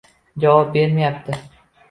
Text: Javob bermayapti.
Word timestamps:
Javob 0.43 0.71
bermayapti. 0.77 1.39